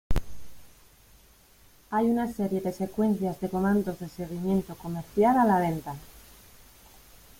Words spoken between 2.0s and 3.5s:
una serie de secuencias de